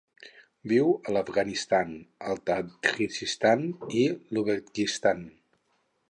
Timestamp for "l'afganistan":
1.17-1.91